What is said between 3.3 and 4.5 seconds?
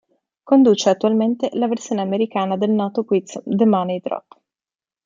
"The Money Drop".